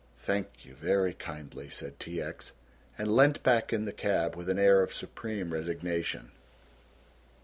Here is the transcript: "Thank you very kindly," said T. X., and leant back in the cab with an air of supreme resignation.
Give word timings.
"Thank 0.17 0.65
you 0.65 0.73
very 0.73 1.13
kindly," 1.13 1.69
said 1.69 1.99
T. 1.99 2.19
X., 2.19 2.53
and 2.97 3.15
leant 3.15 3.43
back 3.43 3.71
in 3.71 3.85
the 3.85 3.91
cab 3.93 4.35
with 4.35 4.49
an 4.49 4.57
air 4.57 4.81
of 4.81 4.91
supreme 4.91 5.53
resignation. 5.53 6.31